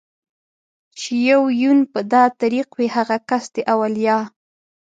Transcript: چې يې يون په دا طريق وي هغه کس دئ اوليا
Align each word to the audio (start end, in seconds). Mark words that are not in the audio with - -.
چې 0.97 1.11
يې 1.27 1.37
يون 1.61 1.79
په 1.91 1.99
دا 2.11 2.23
طريق 2.41 2.67
وي 2.77 2.87
هغه 2.97 3.17
کس 3.29 3.43
دئ 3.53 3.63
اوليا 3.73 4.17